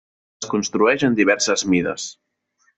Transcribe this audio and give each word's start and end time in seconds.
Es 0.43 0.47
construeix 0.53 1.05
en 1.09 1.19
diverses 1.21 1.69
mides. 1.75 2.11